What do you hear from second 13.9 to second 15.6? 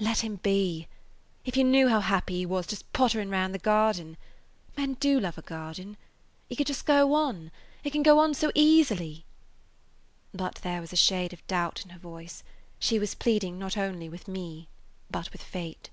with me, but with